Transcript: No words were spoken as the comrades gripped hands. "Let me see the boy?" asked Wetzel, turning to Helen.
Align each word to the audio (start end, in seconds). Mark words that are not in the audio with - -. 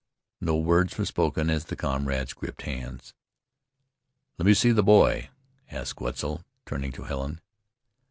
No 0.41 0.57
words 0.57 0.97
were 0.97 1.05
spoken 1.05 1.51
as 1.51 1.65
the 1.65 1.75
comrades 1.75 2.33
gripped 2.33 2.63
hands. 2.63 3.13
"Let 4.39 4.47
me 4.47 4.55
see 4.55 4.71
the 4.71 4.81
boy?" 4.81 5.29
asked 5.69 6.01
Wetzel, 6.01 6.43
turning 6.65 6.91
to 6.93 7.03
Helen. 7.03 7.39